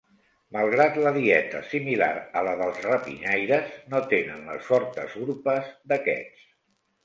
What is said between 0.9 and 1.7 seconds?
la dieta